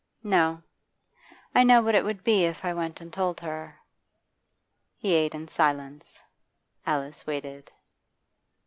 'No. 0.23 0.63
I 1.53 1.63
know 1.63 1.83
what 1.83 1.93
it 1.93 2.03
would 2.03 2.23
be 2.23 2.45
if 2.45 2.65
I 2.65 2.73
went 2.73 3.01
and 3.01 3.13
told 3.13 3.39
her.' 3.41 3.77
He 4.97 5.13
ate 5.13 5.35
in 5.35 5.47
silence. 5.47 6.23
Alice 6.87 7.27
waited. 7.27 7.71